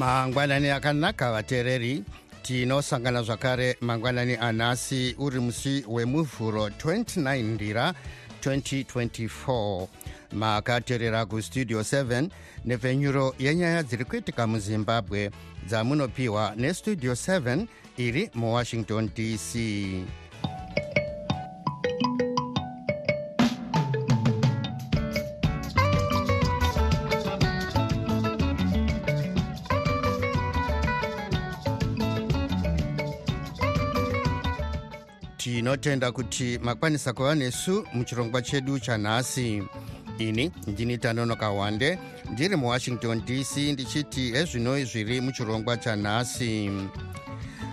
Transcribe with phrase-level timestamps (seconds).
[0.00, 2.04] mangwanani akanaka vateereri.
[2.42, 7.94] Tinosangana zvakare mangwanani anhasi uri musi wemuvhuro 29 ndira
[8.42, 9.86] 2024
[10.32, 12.28] makateerera kustudio 7
[12.64, 15.30] nepfenyuro yenyaya dziri kuitika muzimbabwe
[15.66, 19.54] dzamunopiwa nestudio 7 iri muwashington dc
[35.70, 39.62] tinotenda kuti makwanisa kuva nesu muchirongwa chedu chanhasi.
[40.18, 41.98] Ini ndini tanonoka wande
[42.32, 46.70] ndiri muwashington dc ndichiti ezvinoi zviri muchirongwa chanhasi.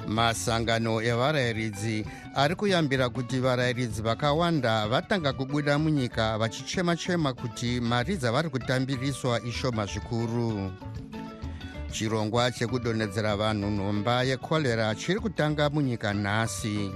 [0.08, 9.42] Masangano evarayiridzi ari kuyambira kuti varayiridzi vakawanda vatanga kubuda munyika vachichema-chema kuti mari dzavari kutambiriswa
[9.44, 10.72] ishoma zvikuru.
[11.92, 16.92] Chirongwa chekudonhedzera vanhu nhomba yekorera chiri kutanga munyika nhasi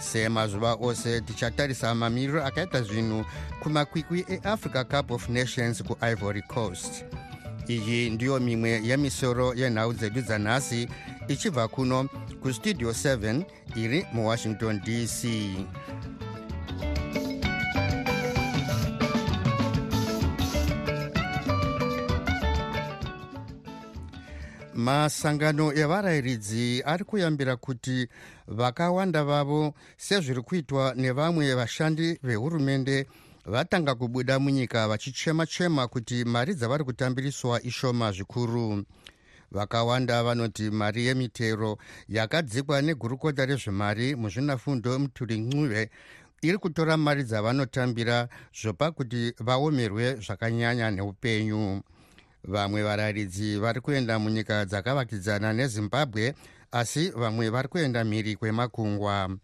[0.00, 3.24] semazuva ose tichatarisa mamiriro akaita zvinhu
[3.62, 7.04] kumakwikwi eafrica cup of nations kuivory coast.
[7.68, 10.88] Iyi ndiyo mimwe yemisoro yenhau dzedu dzanhasi
[11.28, 12.08] ichibva kuno
[12.42, 13.42] kustudio 7
[13.76, 15.24] iri muwashington dc
[24.80, 28.08] masangano evarayiridzi ari kuyambira kuti
[28.48, 33.06] vakawanda vavo sezviri kuitwa nevamwe vashandi vehurumende
[33.46, 38.84] vatanga kubuda munyika vachichema-chema kuti mari dzavari kutambiriswa ishoma zvikuru.
[39.52, 45.90] Vakawanda vanoti mari yemitero yakadzikwa negurukota rezvemari muzvinafundo muturincuve
[46.42, 48.28] iri kutora mari dzavanotambira
[48.62, 51.82] zvopa kuti vaomerwe zvakanyanya neupenyu
[52.44, 56.34] vamwe varayiridzi vari kuenda munyika dzakavakidzana nezimbabwe
[56.72, 59.36] asi vamwe vari kuenda mhiri kwemakungwa.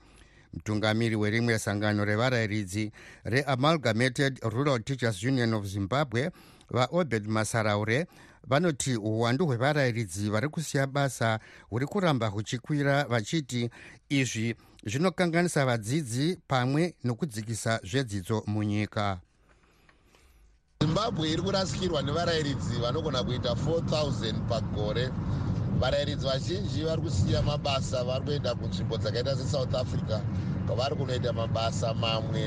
[0.52, 2.92] Mutungamiri werimwe sangano revarayiridzi
[3.24, 6.30] reamalgamated rural teachers union of zimbabwe
[6.70, 8.06] vaobed masaraure
[8.46, 13.70] vanoti uwandu hwevarayiridzi vari kusiya basa huri kuramba huchikwira vachiti
[14.08, 14.54] izvi
[14.86, 19.20] zvinokanganisa vadzidzi pamwe nokudzikisa zvedzidzo munyika
[20.84, 25.04] zimbabwe iri kurasikirwa nevarayiridzi vanogona kuita 4000 pagore.
[25.80, 30.16] Varayiridzi vazhinji vari kusiya mabasa vari kuenda kunzvimbo dzakaita sesouth africa.
[30.66, 32.42] Kwavari kunoita mabasa mamwe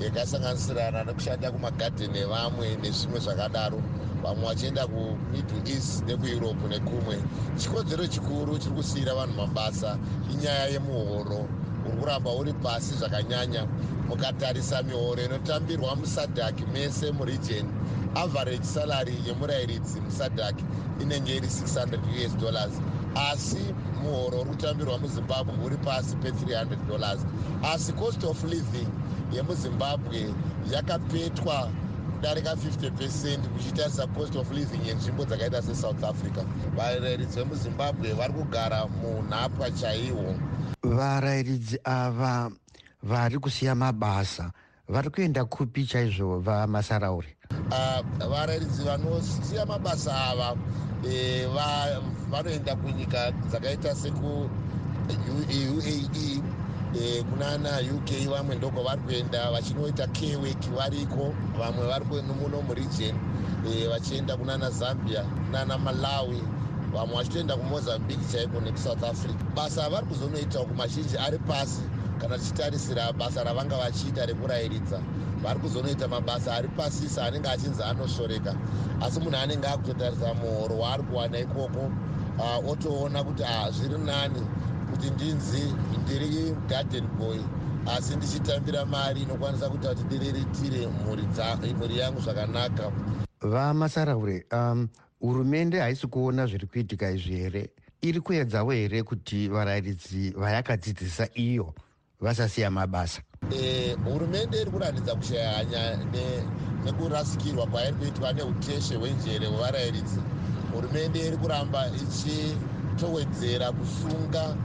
[0.00, 3.80] yakasanganisirana nekushanda kumagadheni evamwe nezvimwe zvakadaro.
[4.22, 7.16] Vamwe vachienda kumiddle east nekueurope nekumwe.
[7.60, 9.98] Chikodzero chikuru chiri kusiyira vanhu mabasa
[10.32, 11.48] inyaya yemuhoro
[11.94, 13.66] uri kuramba uri pasi zvakanyanya
[14.08, 17.66] mukatarisa mihoro inotambirwa musadhaki mese muregion
[18.14, 20.64] average salary yemurayiridzi musadhaki
[21.00, 22.72] inenge iri 600 us dollars.
[23.32, 27.20] Asi muhoro uri kutambirwa muzimbabwe uri pasi pe300 dollars.
[27.62, 28.88] Asi cost of living
[29.32, 30.34] yemuzimbabwe
[30.72, 31.70] yakapetwa
[32.24, 36.44] kudarika 50 pecent kuchitarisa cost of living yenzvimbo dzakaita sesouth africa.
[36.76, 40.34] Varayiridzi vemuzimbabwe vari kugara munhapwa chaihwo
[40.82, 42.50] varayiridzi ava
[43.02, 44.52] vari kusiya mabasa
[44.88, 47.36] vari kuenda kupi chaizvo vamasarauri
[48.30, 50.56] varayiridzi vanosiya mabasa ava
[51.10, 51.46] e,
[52.30, 54.48] vanoenda kunyika dzakaita seku
[55.28, 56.53] uae
[57.00, 62.04] e, kunana uk vamwe ndoko vari kuenda vachinoita kwek variko vamwe vari
[62.40, 63.14] muno muregion
[63.66, 66.42] e, vachienda kunana zambia kunana malawi
[66.92, 69.42] vamwe vachitoenda kumozambique chaiko nekusouth africa.
[69.54, 71.82] Basa avari kuzonoitawo kumazhinji ari pasi
[72.20, 75.00] kana tichitarisira basa ravanga vachiita rekurayiridza.
[75.42, 78.54] Vari kuzonoita mabasa ari pasisa anenge achinzi anoshoreka.
[79.00, 81.90] Asi munhu anenge akutotarisa muhoro waari kuwana ikoko
[82.68, 84.40] otoona kuti a zviri nani
[84.94, 85.62] kuti ndinzi
[86.02, 87.38] ndiri garden boy
[87.96, 92.92] asi ndichitambira mari inokwanisa kuita kuti ndiriritire mhuri yangu zvakanaka.
[93.40, 94.88] Vamasaraure um,
[95.20, 97.70] hurumende haisi kuona zviri kuitika izvi here?
[98.02, 101.74] Iri kuedzawo here kuti varayiridzi vayakadzidzisa iyo
[102.20, 103.22] vasasiya mabasa?
[103.50, 105.98] E, hurumende iri kuratidza kushaya hanya
[106.84, 110.20] nekurasikirwa kwairi kuitwa neuteshe hwenjere hwevarayiridzi
[110.74, 114.56] hurumende iri kuramba ichitowedzera kusunga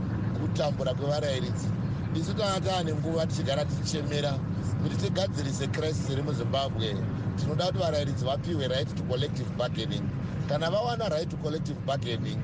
[0.42, 1.68] kutambura kwevarayiridzi
[2.16, 4.32] isu tanga taane nguva tichigara tichichemera
[4.84, 6.96] kuti tigadzirise crisis iri muzimbabwe
[7.40, 10.04] tinoda kuti varayiridzi vapiwe right to collective bargaining.
[10.50, 12.40] Kana vawana right to collective bargaining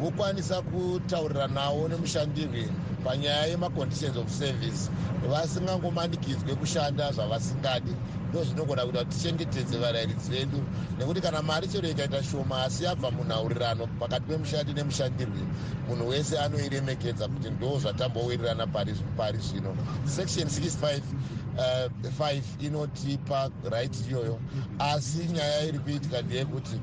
[0.00, 2.68] vokwanisa kutaurira nawo nemushandirwi
[3.04, 4.90] panyaya yemaconditions of service
[5.30, 7.94] vasingangomanikidzwe kushanda zvavasingadi.
[8.28, 10.62] Ndo zvinogona kuita kuti tichengetedze varayiridzi vedu
[10.98, 15.42] nekuti kana mari chero ikaita shoma asi yabva munhaurirano pakati pemushandi nemushandirwi
[15.88, 18.66] munhu wese anoiremekedza kuti ndo zvatambowirirana
[19.16, 19.76] pari zvino.
[20.04, 21.00] Section 65
[21.58, 24.40] 5 uh, inotipa right iyoyo
[24.78, 26.80] asi nyaya iri kuitika ndeyekuti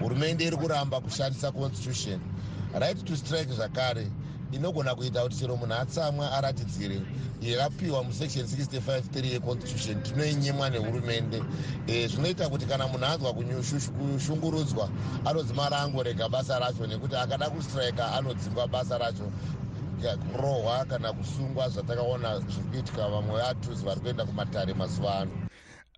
[0.00, 2.20] hurumende iri kuramba kushandisa constitution.
[2.80, 4.06] Right to strike zvakare
[4.56, 7.00] inogona kuita kuti chero munhu atsamwa aratidzire.
[7.40, 11.42] Yakapiwa musection 653 yeconstitution tinoinyimwa nehurumende.
[11.86, 14.88] Zvinoita kuti kana munhu anzwa kushungurudzwa
[15.24, 19.32] anodzimara angorega basa racho nekuti akada kustrika anodzingwa basa racho.
[20.32, 25.45] Kurohwa kana kusungwa zvatakaona zviri kuitika vamwe vatuzi vari kuenda kumatare mazuva ano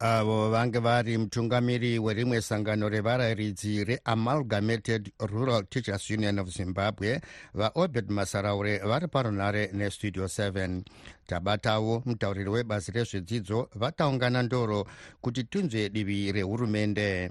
[0.01, 7.21] avo vange vari mutungamiri werimwe sangano revarayiridzi reamalgamated rural teachers union of zimbabwe
[7.55, 10.83] vaobed masaraure vari parunhare nestudio 7
[11.27, 14.87] tabatawo mutauriri webazi rezvedzidzo vataungana ndoro
[15.21, 17.31] kuti tinzwe divi rehurumende.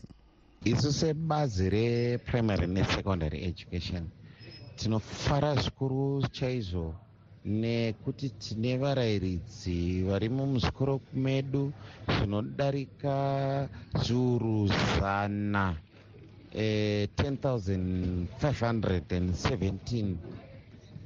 [0.63, 4.09] Isu sebazi reprimary nesecondary education
[4.75, 6.95] tinofara zvikuru chaizvo
[7.47, 11.71] nekuti tine varayiridzi vari mumuzvikoro medu
[12.11, 13.15] zvinodarika
[14.03, 14.67] zviuru
[14.99, 15.75] zana
[16.51, 20.15] e, 10517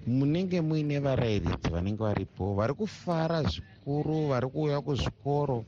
[0.08, 5.66] munenge muine varayiridzi vanenge varipo vari kufara zvikuru vari kuuya kuzvikoro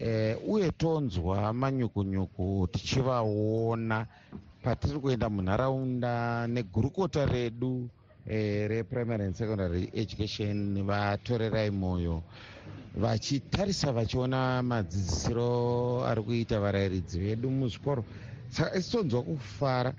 [0.00, 4.06] e, uye tonzwa manyukunyuku tichivaona
[4.62, 7.90] patiri kuenda munharaunda negurukota redu
[8.26, 12.22] e, reprimary and secondary education vatorerai mwoyo.
[12.96, 18.04] Vachitarisa vachiona madzidzisiro ari kuita varayiridzi vedu muzvikoro.
[18.48, 19.92] Saka isitonzwa kufara.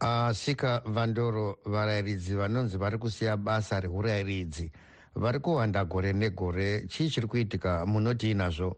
[0.00, 4.70] Asika uh, vandoro varayiridzi vanonzi vari kusiya basa reurayiridzi
[5.16, 6.86] vari kuwanda gore negore.
[6.88, 8.76] Chii chiri kuitika munoti inazvo?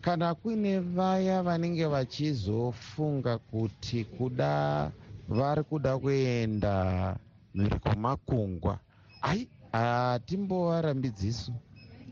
[0.00, 4.90] Kana kuine vaya vanenge vachizofunga kuti kuda
[5.28, 7.16] vari kuda kuenda
[7.54, 8.78] mhiri kwemakungwa
[9.20, 11.52] ai hatimbovarambidzisu.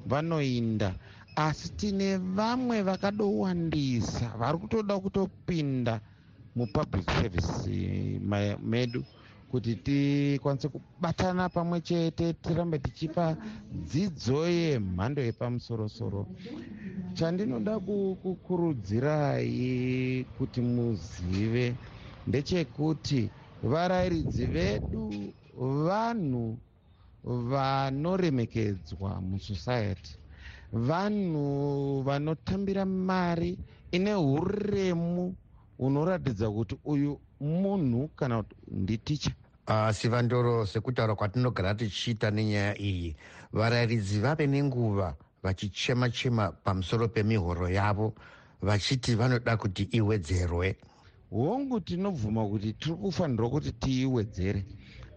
[0.06, 0.94] Vanoinda
[1.37, 6.00] asi tine vamwe vakadowandisa vari kutoda kutopinda
[6.56, 7.70] mupublic service
[8.62, 9.04] medu
[9.50, 13.37] kuti tikwanise kubatana pamwe chete tirambe tichipa
[13.72, 16.26] dzidzo yemhando yepamusorosoro.
[17.14, 21.75] Chandinoda kukurudzirai kuti muzive
[22.26, 23.31] ndechekuti
[23.62, 25.35] varayiridzi vedu
[25.87, 26.59] vanhu
[27.25, 30.17] vanoremekedzwa musociety
[30.73, 33.59] vanhu vanotambira mari
[33.93, 35.37] ine uremu
[35.79, 39.31] hunoratidza kuti uyu munhu kana kuti nditicha
[39.67, 43.17] asi uh, vandoro sekutaura kwatinogara tichiita nenyaya iyi
[43.53, 48.15] varayiridzi vave nenguva vachichema chema pamusoro pemihoro yavo
[48.62, 50.77] vachiti vanoda kuti iwedzerwe
[51.31, 54.61] hongu tinobvuma kuti tiri kufanirwa kuti tiiwedzere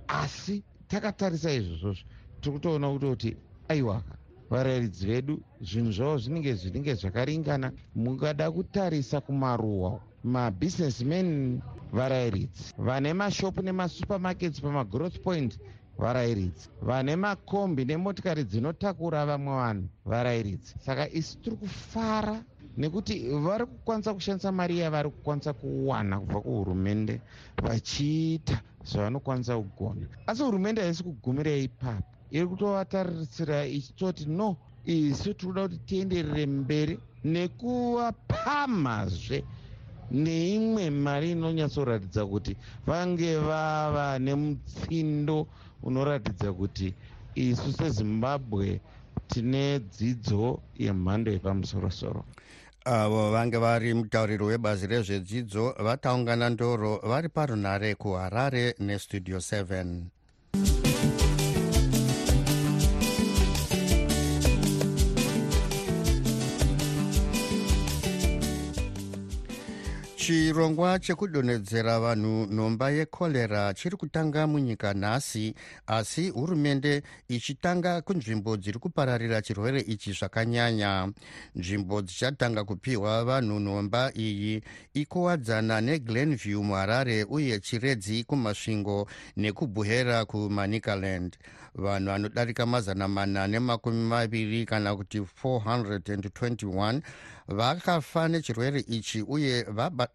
[0.08, 2.04] asi takatarisa izvozvozvo
[2.42, 3.30] tiri kutoona kuti kuti
[3.72, 4.14] aiwaka
[4.50, 5.36] varayiridzi vedu
[5.68, 7.68] zvinhu zvavo zvinenge zvinenge zvakaringana.
[7.96, 11.62] Mungada kutarisa kumaruwa mabhizinesmen
[11.98, 15.58] varayiridzi vane mashopu nemasupermarkets pamagrowth point
[15.98, 22.36] varayiridzi vane makombi nemotikari dzinotakura vamwe vanhu varayiridzi saka isi tiri kufara
[22.78, 23.14] nekuti
[23.46, 27.22] vari kukwanisa kushandisa mari yavari kukwanisa kuwana kubva kuhurumende
[27.64, 30.08] vachiita zvavanokwanisa kugona.
[30.28, 32.04] Asi hurumende haisi kugumirei ipapo.
[32.32, 39.44] Iri kutovatarisira ichitoti no isu tiri kuda kuti tienderere mberi nekuvapamhazve
[40.12, 45.48] neimwe mari inonyatsoratidza kuti vange vava nemutsindo
[45.88, 46.96] unoratidza kuti
[47.36, 48.82] isu sezimbabwe
[49.28, 52.26] tine dzidzo yemhando yepamusorosoro
[52.86, 60.13] avo vange vari mutauriri webazi rezvedzidzo vataungana ndoro vari parunhare kuharare nestudio 7
[70.24, 75.54] chirongwa chekudonhedzera vanhu nhomba yekorera chiri kutanga munyika nhasi
[75.88, 81.12] asi hurumende ichitanga kunzvimbo dziri kupararira chirwere ichi zvakanyanya.
[81.56, 84.64] Nzvimbo dzichatanga kupiwa vanhu nhomba iyi
[84.94, 91.38] ikowadzana neglenview muharare uye chiredzi kumasvingo nekubuhera kumanicaland
[91.76, 97.02] vanhu vanodarika mazana mana nemakumi maviri kana kuti 421
[97.48, 99.64] vakafa nechirwere ichi uye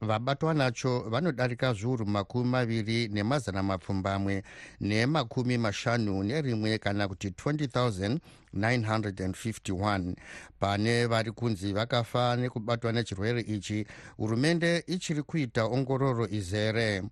[0.01, 4.43] vabatwa nacho vanodarika zviuru makumi maviri nemazana mapfumbamwe
[4.81, 8.19] nemakumi mashanu nerimwe kana kuti 20
[8.55, 10.15] 951
[10.59, 13.87] pane vari kunzi vakafa nekubatwa nechirwere ichi
[14.17, 17.03] hurumende ichiri kuita ongororo izere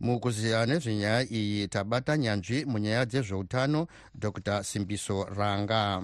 [0.00, 4.64] mukuziya nezvenyaya iyi tabata nyanzvi munyaya dzezveutano dr.
[4.64, 6.02] Simbiso ranga.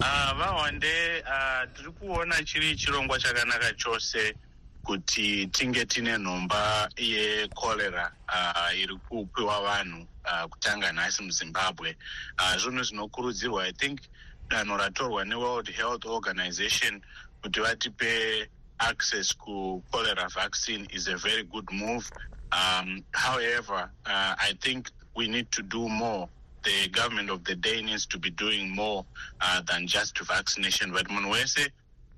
[0.00, 4.34] Uh, vawande uh, tiri kuona chiri chirongwa chakanaka chose
[4.82, 11.96] kuti tinge tine nhomba yekorera uh, iri kupiwa vanhu uh, kutanga nhasi muzimbabwe.
[12.38, 14.00] Uh, zvinhu zvinokurudzirwa i think
[14.48, 17.00] danho ratorwa neworld health organization
[17.42, 22.10] kuti vatipe access kucholera vaccine is a very good move
[22.52, 26.28] um, however uh, i think we need to do more.
[26.62, 29.04] The government of the day needs to be doing more
[29.40, 30.92] uh, than just vaccination.
[30.92, 31.68] But munhu wese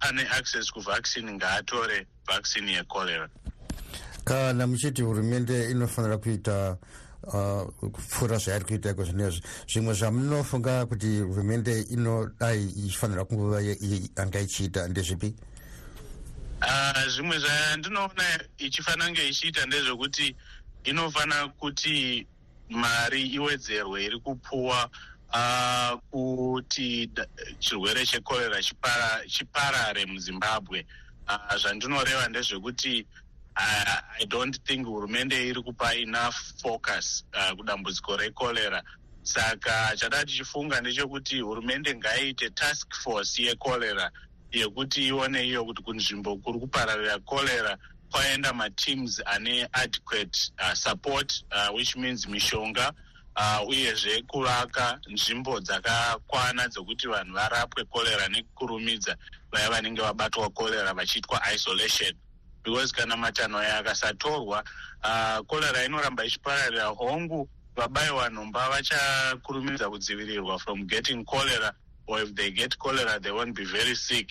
[0.02, 3.28] ane access kuvaccine ngaatore vaccine yecholera
[4.24, 6.76] kana muchiti hurumende inofanira kuita
[7.80, 9.42] kupfuura uh, zvairi kuita iko zvinezvi.
[9.66, 13.62] Zvimwe zvamunofunga kuti hurumende inodai ichifanira kunguva
[14.16, 15.34] anga ichiita ndezvipi
[17.08, 18.24] zvimwe zvandinoona
[18.58, 20.36] ichifanira kunge ichiita ndezvekuti
[20.84, 22.26] inofanira kuti
[22.68, 24.90] mari iwedzerwe iri kupuwa
[25.32, 27.10] uh, kuti
[27.58, 28.62] chirwere chekorera
[29.26, 30.86] chiparare muzimbabwe.
[31.28, 33.06] Uh, zvandinoreva ndezvekuti
[33.56, 38.82] uh, i don't think hurumende iri kupa enough focus uh, kudambudziko rekorera
[39.22, 44.10] saka chada tichifunga ndechekuti hurumende ngaiite task force yekorera
[44.52, 47.78] yekuti ione iyo kuti kunzvimbo kuri kupararira korera
[48.10, 52.92] kwaenda mateams ane adequate uh, support uh, which means mishonga
[53.36, 59.16] uh, uyezve kuvaka nzvimbo dzakakwana dzokuti vanhu varapwe korera nekukurumidza
[59.52, 62.12] vaya vanenge vabatwa korera vachiitwa isolation.
[62.64, 64.64] Because kana matanho aya akasatorwa
[65.04, 71.72] uh, inoramba ichipararira hongu vabayiwa nhomba vachakurumidza kudzivirirwa from getting cholera
[72.08, 74.30] or if they get cholera they won't be very sick.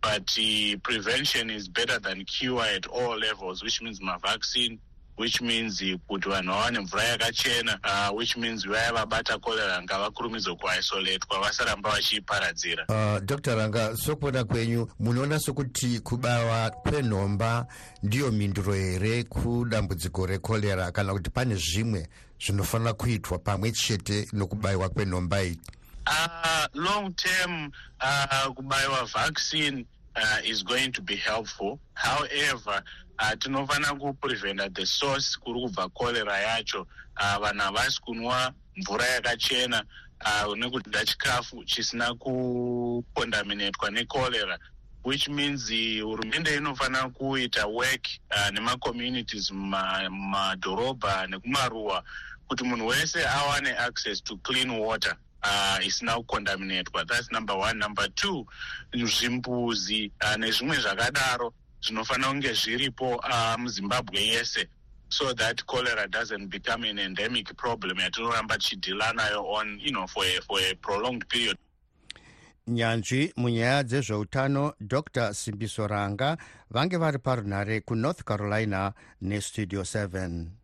[0.00, 4.78] But uh, prevention is better than cure at all levels which means mavaccine
[5.16, 11.40] which means kuti vanhu vawane mvura yakachena uh, which means vaya vabata korera ngavakurumidze kuisolatwa
[11.40, 17.66] vasaramba vachiiparadzira uh, dr ranga sokuona kwenyu munoona sokuti kubayiwa kwenhomba
[18.02, 22.08] ndiyo mhinduro here kudambudziko rekorera kana kuti pane zvimwe
[22.46, 25.58] zvinofanira kuitwa pamwe chete nokubayiwa kwenhomba iyi
[26.06, 27.70] uh, long term
[28.00, 29.86] uh, kubayiwa vaccine
[30.16, 31.78] uh, is going to be helpful.
[31.94, 32.82] However
[33.18, 36.86] uh, tinofanira kupreventa the source kuri kubva korera yacho.
[37.20, 39.84] Uh, vanhu havasi kunwa mvura yakachena
[40.46, 44.58] uh, nekudya chikafu chisina kukondaminatwa nekorera
[45.04, 45.70] which means
[46.02, 52.04] hurumende inofanira kuita work uh, nemacommunities mumadhorobha nekumaruwa
[52.48, 55.16] kuti munhu wese awane access to clean water
[55.46, 57.78] uh, isina kukondaminatwa thats number one.
[57.78, 58.46] Number two
[58.92, 64.66] zvimbuzi uh, nezvimwe zvakadaro zvinofanira kunge zviripo uh, muzimbabwe yese.
[65.08, 70.24] So that cholera doesn't become an endemic problem yatinoramba tichidhila nayo on you know, for,
[70.24, 71.56] a, for a prolonged period.
[72.68, 76.36] Nyanzvi munyaya dzezveutano dr simbiso ranga
[76.70, 80.55] vange vari parunhare kunorth carolina nestudio 7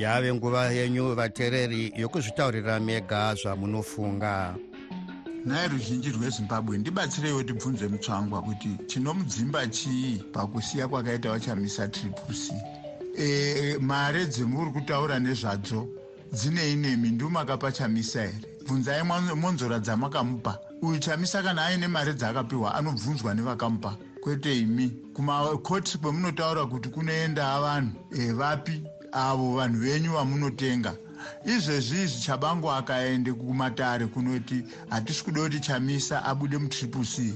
[0.00, 4.54] yave nguva yenyu vateereri yokuzvitaurira mega zvamunofunga.
[5.46, 12.52] Nhaye ruzhinji rwezimbabwe ndibatsireiwo tibvunze mutsvangwa kuti chinomudzimba chii pakusiya kwakaita vachamisa triple c.
[13.18, 15.88] E, mare dzemuri kutaura nezvadzo
[16.32, 18.38] dzinei nemi ndomakapa chamisa here?
[18.64, 19.02] Bvunzai
[19.36, 20.58] monzora dzamakamupa.
[20.82, 23.96] Uyu chamisa kana aine mari dzaakapiwa anobvunzwa nevakamupa.
[24.20, 24.90] Kwete imi.
[25.14, 30.94] Kumakoti kwemunotaura kuti kunoenda vanhu e, vapi avo vanhu venyu vamunotenga.
[31.44, 37.34] Izvezvi izvi chabangu akaende kumatare kunoti hatisi kuda kuti chamisa abude mutriple c.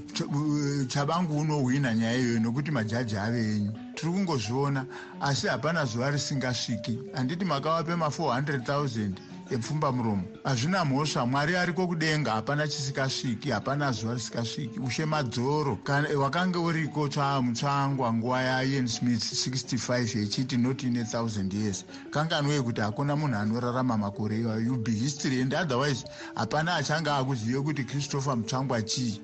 [0.89, 3.73] Chabangu unohwina nyaya iyoyo nokuti majaji ave enyu.
[3.95, 4.87] Tiri kungozviona
[5.21, 6.99] asi hapana zuva risingasviki.
[7.15, 9.11] Handiti makavape ma400 000
[9.51, 10.23] epfumba muromo.
[10.45, 11.27] Hazvina mhosva.
[11.27, 14.81] Mwari ariko kudenga hapana chisikasviki hapana zuva risikasviki.
[14.81, 15.79] Ushe madzoro.
[16.17, 17.09] Wakanga uriko
[17.43, 21.85] mutsvangwa nguva yaian smith 65 yechiti not in a 000 years.
[22.11, 24.61] Kanganwei kuti hakuna munhu anorarama makore iwayo.
[24.61, 29.21] You be history and otherwise hapana achanga akuzive kuti christopher mutsvangwa chii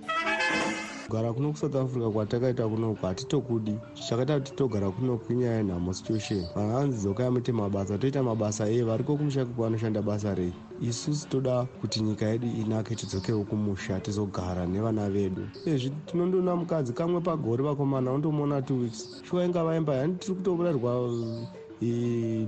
[1.11, 3.75] kugara kuno kusouth africa kwatakaita kunoku hatitokudi.
[4.09, 8.83] Chakaita kuti togara kunoku inyaya yenhamo situation vanhu vanzi dzokai muite mabasa toita mabasa e
[8.83, 10.52] variko kumusha kwanoshanda basa rei?
[10.81, 15.49] Isusu toda kuti nyika yedu inake tidzokewo kumusha tizogara nevana vedu.
[15.67, 19.23] Izvi tinondona mukadzi kamwe pagore vakomana undomuona two weeks.
[19.25, 21.11] Shuwa inga vaimba yani tiri kutourayirwa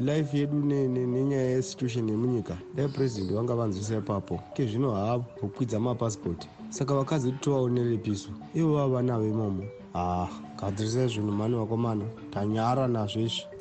[0.00, 2.58] life yedu nenyaya yesituation yemunyika.
[2.74, 4.40] Dai purezidendi vanga vanzwisa ipapo.
[4.54, 9.64] Ke zvino havo kukwidza mapasipoti saka vakadzi tovaonerepiso ivo vava navo imomo.
[9.92, 13.51] Ha gadzirisai zvinhu mani vakomana tanyara nazvo izvi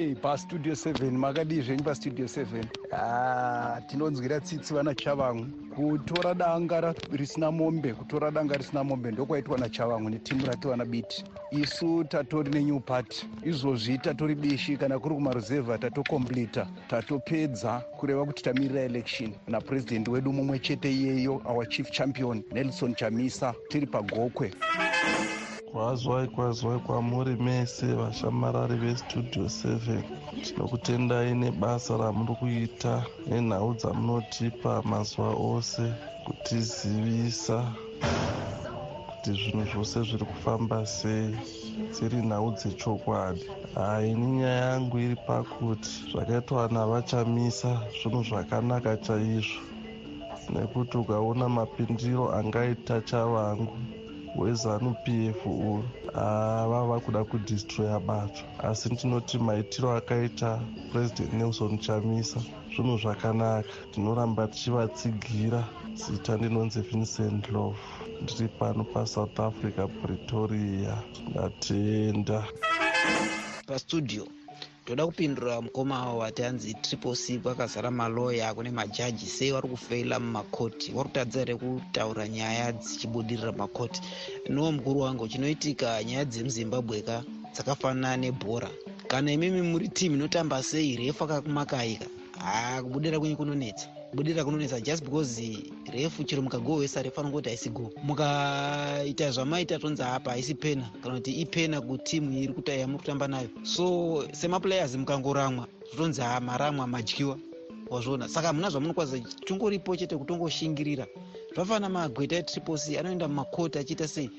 [0.00, 5.46] ei pastudio 7 makadii zvenyu pastudio 7 ah, tinonzwira tsitsi vana chavamwe
[5.76, 12.50] kutora danga risina mombe kutora danga risina mombe ndokwaitwa nachavamwe netimu rativa nabiti isu tatori
[12.50, 19.32] nenew party izvozvi tatori bishi kana kuri kumaruzevha tatokomplita tatopedza kureva kuti tamirira election.
[19.48, 24.52] Napurezidendi wedu mumwe chete iyeyo our chief champion nelson chamisa tiri pagokwe
[25.72, 30.02] kwazwai kwazwai kwamuri mese vashamarari vestudio 7
[30.44, 32.94] tinokutendai nebasa ramuri kuita
[33.26, 35.84] nenhau dzamunotipa mazuva ose
[36.24, 37.56] kutizivisa
[39.08, 41.30] kuti zvinhu zvose zviri kufamba sei
[41.92, 43.46] dziri nhau dzechokwadi.
[43.74, 49.60] Haini nyaya yangu iri pakuti zvakaitwa navachamisa zvinhu zvakanaka chaizvo
[50.52, 53.76] nekuti ukaona mapindiro angaita chavangu
[54.36, 55.84] wezanu p f uyu
[56.70, 60.60] vava kuda kudistroya bato asi ndinoti maitiro akaita
[60.92, 62.40] purezidendi nelson chamisa
[62.74, 63.68] zvinhu zvakanaka.
[63.90, 67.78] Tinoramba tichivatsigira zita ndinonzi vincent love
[68.22, 70.96] ndiri pano pasouth africa pretoria.
[71.30, 72.44] Ndatenda.
[73.66, 74.26] Pastudio
[74.84, 80.92] toda kupindura mukoma wati anzi triple c kwakazara maloya kune majaji sei vari kufeila mumakoti.
[80.92, 84.00] Vari kutadza here kutaura nyaya dzichibudirira makoti
[84.48, 87.24] nowo mukuru wangu chinoitika nyaya dzemuzimbabwe ka
[87.54, 88.70] dzakafanana nebhora?
[89.08, 92.06] Kana imimi muri timu inotamba sei refu akakumakaika
[92.38, 95.40] haa kubudira kwenyu kunonetsa kubudira kunonetsa just because
[95.92, 97.90] refu chero mukagohwesa refu anongoti haisi go.
[98.02, 103.48] Mukaita zvamaita tonzi apa haisi pena kana kuti ipena kutimu iri kuta yamuri kutamba nayo.
[103.62, 107.38] So semaplayers mukangoramwa zvotonzi ha maramwa madyiwa
[107.90, 108.28] wazviona.
[108.28, 111.06] Saka hamuna zvamunokwanisa tongoripo chete kutongoshingirira
[111.54, 114.30] zvafanana magweta etriple c anoenda mumakoti achiita sei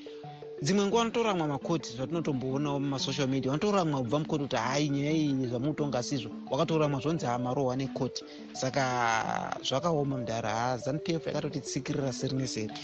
[0.62, 6.02] dzimwe nguva vanotoramwa makoti zvatinotomboonawo mumasocial media vanotoramwa kubva mukoti kuti hai nyaya iyi zvamunotonga
[6.02, 8.24] sizvo wakatoramwa zvonzi hamarohwa nekoti.
[8.52, 12.74] Saka zvakaoma mudhara ha zanup f yakatotitsikirira seri neseri.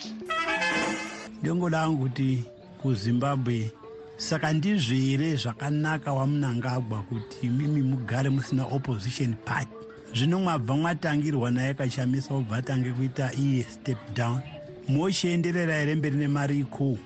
[1.42, 2.44] Dongo dangu kuti
[2.83, 3.70] kuzimbabwe
[4.16, 9.70] saka ndizvo here zvakanaka wamunangagwa kuti mimi mugare musina opposition party?
[10.14, 14.40] Zvino mwabva mwatangirwa naye kachamisa obva atange kuita iye step down.
[14.88, 16.98] Mochienderera here mberi nemari ikuu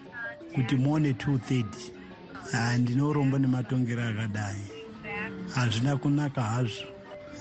[0.55, 1.65] kuti muone 230
[2.53, 4.63] handinorombo nematongero akadai.
[5.55, 6.85] Hazvina kunaka hazvo.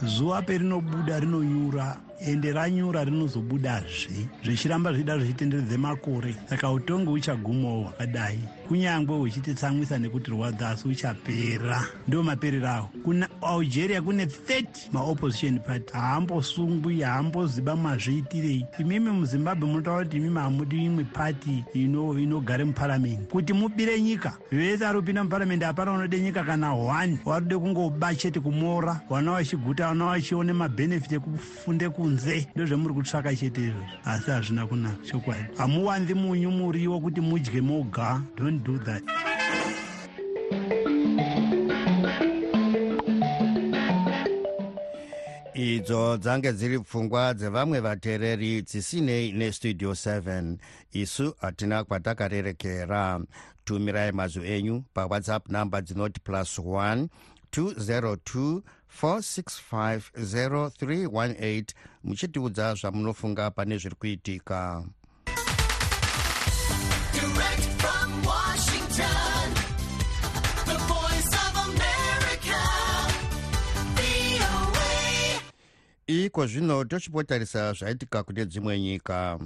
[0.05, 4.27] Zuva perinobuda rinonyura ende ranyura rinozobudazve.
[4.43, 8.39] Zvichiramba zvichida zvichitenderedze makore saka utongi huchagumawo hwakadai
[8.73, 15.93] kunyange huchititsamwisa nekuti rwadza asi huchapera ndo maperero awo kuna algeria kune 30 maopposition party.
[15.93, 18.65] Haambosungwi haamboziba mazviitirei.
[18.79, 24.99] Imimi muzimbabwe munotaura kuti imimi hamudi imwe pati inogare muparamende kuti mubire nyika vese ari
[24.99, 27.19] kupinda muparamende hapana unode nyika kana one.
[27.25, 29.01] Waride kungoba chete kumora.
[29.09, 32.47] Vana vachiguta vana vachione mabhenefiti ekufunde kunze.
[32.55, 33.85] Ndozvemuri kutsvaka chete izvozvo.
[34.05, 35.05] Asi hazvina kunaka.
[35.05, 35.43] Chokwadi.
[35.57, 38.21] Hamuwanzi munyu muriwo kuti mudye moga.
[38.37, 39.03] Don't do that.
[45.53, 50.57] Idzo dzange dziri pfungwa dzevamwe vateereri dzisinei nestudio 7
[50.91, 53.21] isu hatina kwatakarerekera.
[53.65, 57.07] Tumirai mazwi enyu pawhatsapp namba dzinoti plus 1
[57.51, 58.61] 202
[59.01, 61.63] 4650318
[62.03, 64.83] muchitiudza zvamunofunga pane zviri kuitika.
[67.13, 67.72] Direct
[76.07, 79.39] iko zvino tochipotarisa zvaitika kune dzimwe nyika.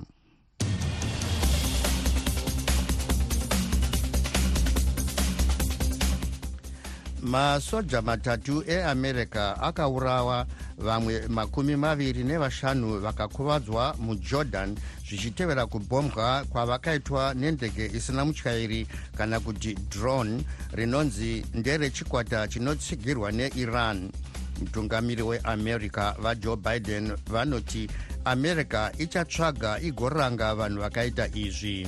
[7.21, 10.45] Masoja matatu eamerica akaurawa
[10.77, 14.77] vamwe makumi maviri nevashanu vakakuvadzwa mujordan
[15.09, 18.87] zvichitevera kubhombwa kwavakaitwa nendege isina mutyairi
[19.17, 20.43] kana kuti drone.
[20.73, 24.11] Rinonzi nderechikwata chinotsigirwa neiran.
[24.59, 27.89] Mutungamiri weamerica vajoe biden vanoti
[28.25, 31.87] america ichatsvaga igoranga vanhu vakaita izvi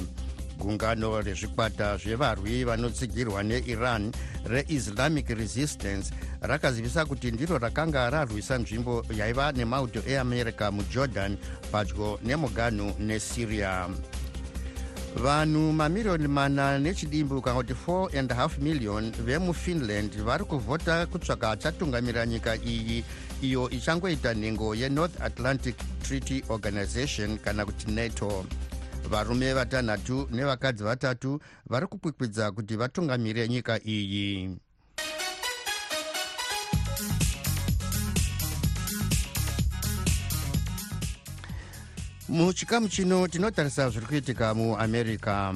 [0.60, 4.12] gungano rezvikwata zvevarwi vanotsigirwa neiran
[4.46, 11.38] reislamic resistance rakazivisa kuti ndiro rakanga rarwisa nzvimbo yaiva nemauto eamerica mujordan
[11.72, 13.90] padyo nemuganu nesyria.
[15.16, 22.26] Vanhu mamiriyoni mana nechidimbu kana kuti 4 and half million vemufinland vari kuvhota kutsvaga achatungamira
[22.26, 23.04] nyika iyi
[23.42, 28.46] iyo ichangoita nhengo yenorth atlantic treaty organization kana kuti nato
[29.10, 34.58] varume vatanhatu nevakadzi vatatu vari kukwikwidza kuti vatungamire nyika iyi.
[42.30, 45.54] Muchikamu chino tinotarisa zviri kuitika muamerica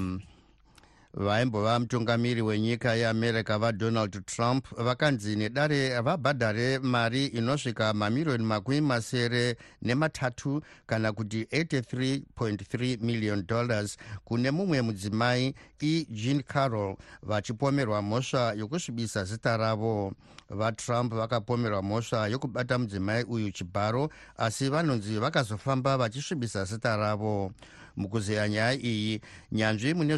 [1.13, 10.61] vaimbova mutungamiri wenyika yeamerica vadonald trump vakanzi nedare vabhadhare mari inosvika mamiriyoni makumi masere nematatu
[10.85, 20.13] kana kuti 83.3 million dollars kune mumwe mudzimai ejean carroll vachipomerwa mhosva yokusvibisa zita ravo.
[20.49, 27.51] Vatrump vakapomerwa mhosva yokubata mudzimai uyu chibharo asi vanonzi vakazofamba vachisvibisa zita ravo
[27.95, 30.13] mukuzeya nyaya iyi nyanzvi mune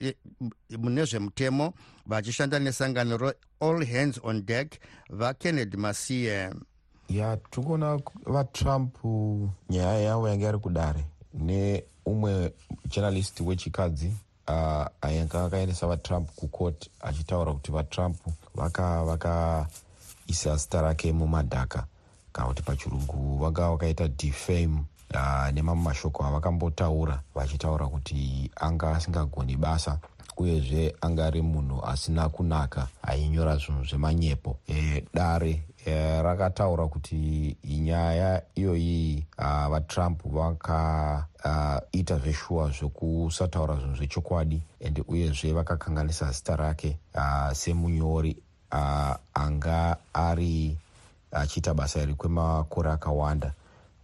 [0.00, 0.16] e-
[1.04, 1.74] zvemutemo
[2.06, 4.80] vachishanda nesangano reall hands on deck
[5.10, 6.50] vakennedy masiye
[7.08, 9.04] ya tiri kuona vatrump
[9.70, 11.04] nyaya yavo yanga yari kudare
[11.34, 12.52] neumwe
[12.90, 14.12] journalist wechikadzi
[14.48, 18.16] uh, yanga akaendesa vatrump kucourt achitaura kuti vatrump
[18.54, 19.66] vakaisa vaka
[20.56, 21.86] zita rake mumadhaka
[22.32, 24.84] kana kuti pachirungu vanga vakaita defame
[25.16, 29.98] uh, nemamwe mashoko avakambotaura vachitaura kuti anga asingagoni basa
[30.36, 34.58] uyezve anga ari munhu asina kunaka ainyora zvinhu zvemanyepo.
[34.68, 44.62] E, dare e, rakataura kuti nyaya iyoyi uh, vatrump vakaita uh, zveshuwa zvekusataura zvinhu zvechokwadi
[44.86, 48.36] and uyezve vakakanganisa zita rake uh, semunyori
[48.72, 50.76] uh, anga ari
[51.32, 53.52] achiita basa iri kwemakore akawanda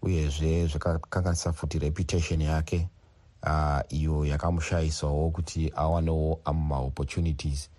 [0.02, 2.88] uyezve zvakakanganisa futi reputation yake
[3.42, 7.70] uh, iyo yakamushayisawo kuti awanewo amwe maopportunities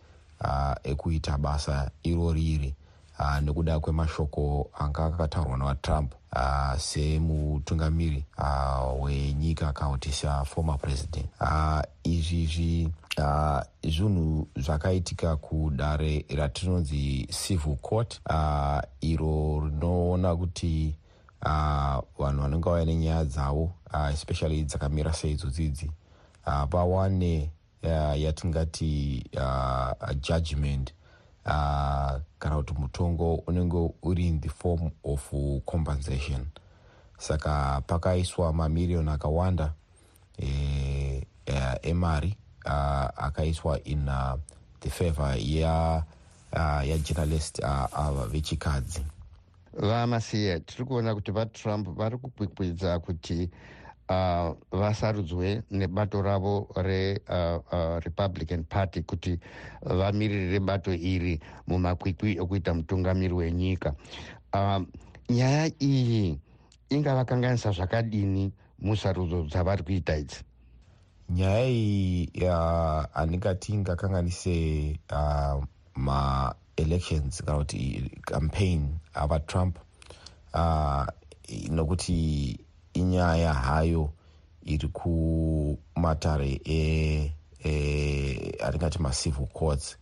[0.42, 2.76] uh, ekuita basa irori iri
[3.20, 11.26] uh, nekuda kwemashoko anga akataurwa navatrump uh, semutungamiri uh, wenyika kana kuti saformer president.
[11.42, 20.96] Uh, izvizvi uh, zvinhu zvakaitika kudare ratinonzi civil court uh, iro rinoona kuti
[21.46, 25.92] uh, vanhu vanenge vauya nenyaya dzavo uh, especially dzakamira seidzodzi
[26.48, 27.52] uh, vawane
[27.84, 30.94] uh, yatingati uh, judgment
[31.46, 35.34] uh, kana kuti mutongo unenge uri in the form of
[35.66, 36.46] compensation.
[37.18, 39.74] Saka pakaiswa mamiriyoni akawanda
[40.38, 40.48] e,
[41.46, 44.36] e, emari uh, akaiswa in uh,
[44.80, 46.04] the favor ya
[46.54, 49.02] uh, yajournalist uh, vechikadzi
[49.80, 53.50] vamasiye tiri kuona kuti vatrump vari kukwikwidza kuti
[54.10, 59.40] uh, vasarudzwe nebato ravo rerepublican uh, uh, party kuti
[59.82, 63.94] vamiririre bato iri mumakwikwi ekuita mutungamiri wenyika.
[64.54, 64.82] Uh,
[65.30, 66.40] nyaya iyi
[66.90, 70.44] ingavakanganisa zvakadini musarudzo dzavari kuita idzi?
[71.30, 72.30] Nyaya iyi
[73.14, 75.64] handingati ingakanganise uh,
[76.80, 79.78] maelections kana kuti campaign avatrump
[80.54, 81.06] uh,
[81.70, 82.60] nokuti
[82.94, 84.10] inyaya hayo
[84.64, 86.62] iri kumatare
[88.64, 89.98] atingati e, macivil courts.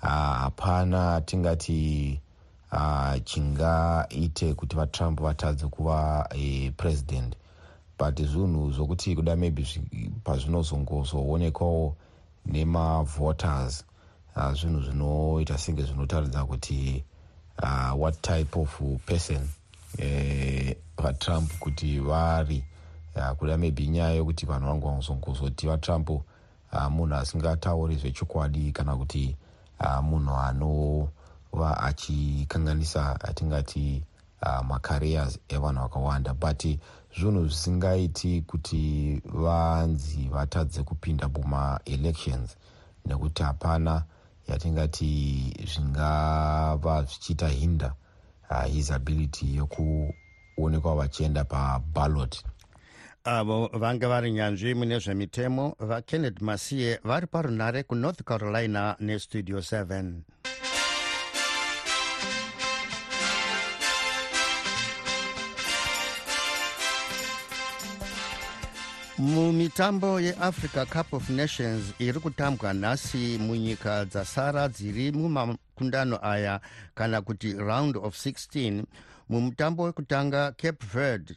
[0.00, 2.20] Hapana uh, tingati
[2.72, 7.36] uh, chingaite kuti vatrump vatadze kuva e, president.
[7.98, 9.66] But zvinhu zvokuti kuda maybe
[10.24, 11.96] pazvinozongozoonekwawo
[12.46, 13.84] nemavoters
[14.38, 17.04] uh, zvinhu zvinoita senge zvinotaridza kuti
[17.62, 19.48] uh, what type of person
[19.98, 22.64] eh, vatrump kuti vari.
[23.16, 26.22] Uh, kuda maybe nyaya yokuti vanhu vangozongozoti vatrump uh,
[26.90, 29.36] munhu asingatauri zvechokwadi kana kuti
[29.80, 34.02] uh, munhu anova achikanganisa atingati
[34.42, 36.34] uh, macareers evanhu vakawanda.
[36.34, 36.66] But
[37.18, 42.56] zvinhu zvisingaiti kuti vanzi vatadze kupinda mumaelections
[43.06, 44.02] nekuti hapana
[44.48, 47.94] yatingati zvingava zvichiita hinda
[48.50, 52.44] uh, his ability yokuonekwa vachienda paballot
[53.24, 60.12] avo vanga vari nyanzvi mune zvemitemo vakennedy masiye vari parunhare kunorth carolina nestudio 7
[69.18, 76.60] mumitambo yeafrica cup of nations iri kutambwa nhasi munyika dzasara dziri mumakundano aya
[76.94, 78.84] kana kuti round of 16
[79.28, 81.34] mumutambo wekutanga cape verde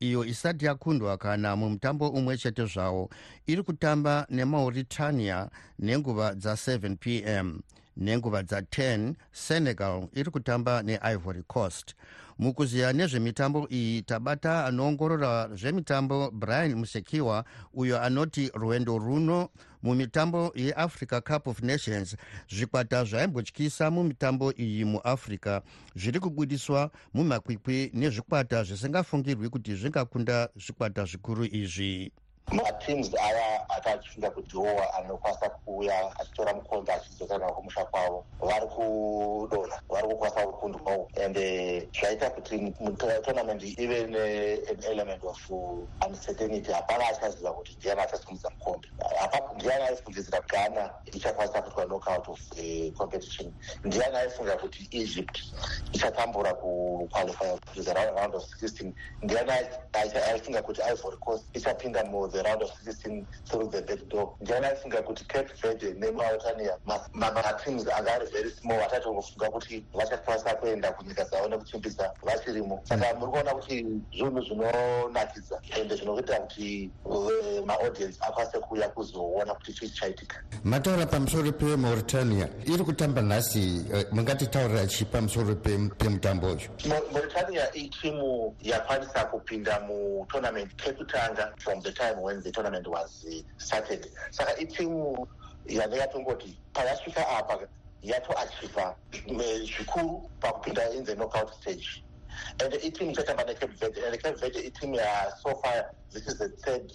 [0.00, 3.10] iyo isati yakundwa kana mumutambo umwe chete zvawo
[3.46, 7.60] iri kutamba nemauritania nenguva dza7 p m.
[7.96, 11.94] Nenguva dza10 senegal iri kutamba neivory coast
[12.38, 17.44] mukuziya nezvemitambo iyi tabata anoongorora zvemitambo brian musekiwa
[17.74, 19.48] uyo anoti rwendo runo
[19.82, 22.16] mumitambo yeafrica cup of nations.
[22.48, 25.62] Zvikwata zvaimbotyisa mumitambo iyi muafrica.
[25.96, 32.12] Zviri kubudiswa mumakwikwi nezvikwata zvisingafungirwi kuti zvingakunda zvikwata zvikuru izvi
[32.52, 38.26] mateams aya akachifunga kudhirowa anokwanisa kuuya achitora mukonzo achidzoka nawo kumusha kwavo.
[38.40, 41.36] Vari kudonha vari kukwanisa kukundwawo and
[41.92, 42.70] zvaita kuti
[43.24, 45.50] tournament ive neelement of
[46.06, 46.72] uncertainty.
[46.72, 48.88] Hapana achaziva kuti ndiani achasimudza mukombe
[49.56, 53.52] ndiani aifungidzira ghana ichakwanisa kuitwa knockout of the competition.
[53.84, 55.38] Ndiani aifunga kuti egypt
[55.92, 59.50] ichatambura kuqualify to the round of 16 ndiani
[60.30, 64.34] aifunga kuti ivory coast ichapinda mu the round of 16 through the back door.
[64.40, 66.76] Ndiani aifunga kuti cape verde nemauritania
[67.14, 72.80] mateams anga ari very small atatongofunga kuti vachakwanisa kuenda kunyika dzavo nekuchimbisa vachirimo.
[72.84, 79.72] Saka muri kuona kuti zvinhu zvinonakidza ende zvinokuita kuti uh, maaudience akwanise kuuya kuzoona kuti
[79.72, 86.58] chii chaitika mataura pamusoro pemauritania iri kutamba nhasi eh, mungatitaurira chi pamusoro pem- pemutambo uyu?
[86.88, 93.42] Mau- mauritania itimu yakwanisa kupinda mutournament kekutanga from the time when the tournament was uh,
[93.58, 94.08] started.
[94.30, 95.26] Saka itimu
[95.66, 97.68] yange yatongoti payasvika apa
[98.02, 102.02] yatoachiva eh, zvikuru pakupinda in the knockout stage.
[102.60, 106.48] And itimu ichatamba necape verde and cape verde itimu ya so far this is the
[106.64, 106.90] third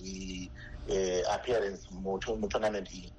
[0.89, 3.13] uh, appearance muto- mutournament iyi.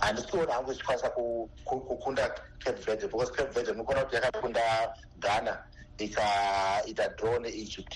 [0.00, 5.58] Handisiona hangu ichikwanisa ku- ku- kukunda cape verde because cape verde mukuona kuti yakakunda ghana
[5.98, 7.94] ikaita draw neegypt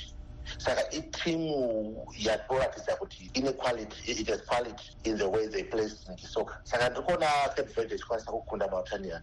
[0.58, 5.88] saka itimu yatoratidza kuti ine quality it has quality in the way they play
[6.32, 6.60] soccer.
[6.64, 9.22] Saka ndiri kuona cape verde ichikwanisa kukunda mauritania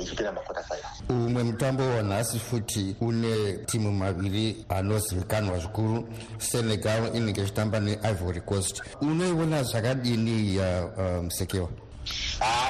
[0.00, 7.80] ichipinda makota finals umwe mutambo wanhasi futi une timu maviri anozivikanwa zvikuru senegal inenge ichitamba
[7.80, 8.82] neivory coast.
[9.00, 10.88] Unoiona zvakadini ya
[11.22, 11.83] musekewa ah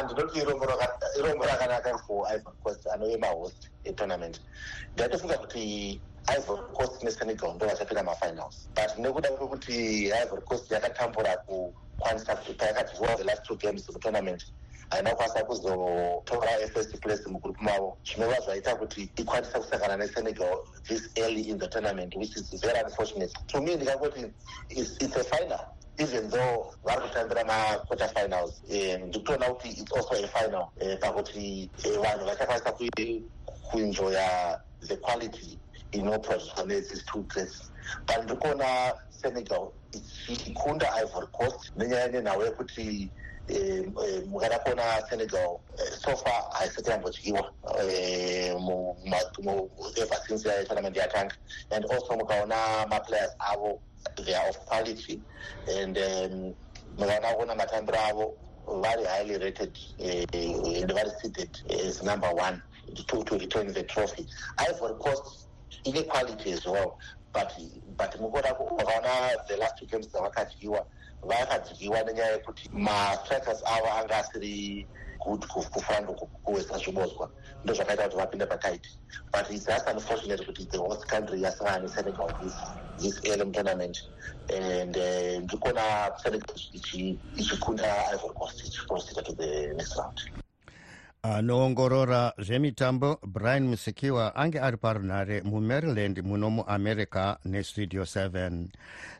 [0.04, 4.40] ndinoti irombo raka- irombo rakanaka for ivory coast anove mahost etournament.
[4.94, 6.02] Ndatofunga kuti
[6.36, 8.68] ivory coast nesenegal ndo vachapinda mafinals.
[8.76, 14.44] But nekuda kwekuti ivory coast yakatambura kukwanisa kuti payakadhirowa the last two games mutournament
[14.94, 17.98] haina kukwanisa kuzotora first place mugrupu mavo.
[18.04, 23.32] Zvinova zvaita kuti ikwanisa kusangana nesenegal this early in the tournament which is very unfortunate.
[23.48, 24.32] To me ndikangoti
[24.70, 25.60] it's, a final.
[25.98, 31.70] Even though vari kutambira maquarter finals eh, ndikutoona kuti it's also a final eh, pakuti
[31.84, 32.72] eh, vanhu vachakwanisa
[33.70, 35.58] kuenjoya the quality
[35.92, 37.70] inoproducwa nethese two grades
[38.06, 41.72] but ndiri kuona senegal ichikunda ivory coast.
[41.76, 43.10] Nenyaya nenhau yekuti
[43.48, 48.54] eh, eh, mukada kuona senegal eh, so far haisati yambodyiwa eh,
[49.96, 51.34] ever since ya tournament yatanga
[51.70, 53.80] and also mukaona maplayers avo
[54.24, 55.20] they are of quality.
[55.68, 56.54] And um,
[56.98, 58.34] mukaona kuona matambiro avo
[58.82, 62.62] very highly rated uh, and very seated as number one
[63.08, 64.26] to, to return the trophy.
[64.58, 65.48] Ivory coast
[65.84, 66.98] ine quality as well
[67.32, 67.52] but
[68.20, 70.86] mukuona mukaona the last games dzavakadyiwa
[71.24, 74.88] vakadyiwa nenyaya yekuti mastrikers avo anga asiri
[75.24, 76.08] good ku- kufana
[76.44, 77.30] kuwesa zvibodzwa
[77.64, 78.90] ndo zvakaita kuti vapinde pataiti
[79.32, 82.56] but its just unfortunate kuti the host country yasangana nesenegal this,
[82.98, 83.98] this early tournament.
[84.50, 90.18] And uh, ndikuona senegal ichi- ichikunda ivory coast ichiproceda to the next round
[91.24, 98.66] anoongorora zvemitambo brian musikiwa ange ari parunhare mumaryland muno muamerica nestudio 7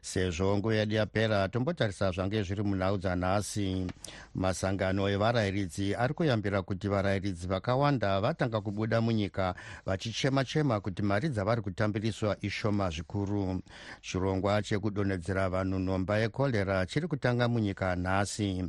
[0.01, 3.87] sezvo nguva yedu yapera tombotarisa zvange zviri munhau dzanhasi
[4.35, 9.55] masangano evarayiridzi ari kuyambira kuti varayiridzi vakawanda vatanga kubuda munyika
[9.87, 13.61] vachichema-chema kuti mari dzavari kutambiriswa ishoma zvikuru.
[14.03, 18.65] Chirongwa chekudonhedzera vanhu nhomba yekorera chiri kutanga munyika nhasi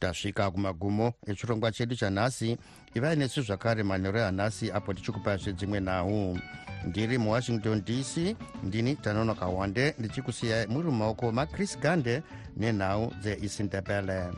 [0.00, 2.56] tasvika kumagumo echirongwa chedu chanhasi
[2.94, 6.38] ivai nesu zvakare manhero yanhasi apo tichikupazve dzimwe nhau.
[6.86, 12.22] Ndiri muwashington dc ndini tanonoka wande ndichikusiyai muri mumaoko machris gande
[12.56, 14.30] nenhau dzeisindebele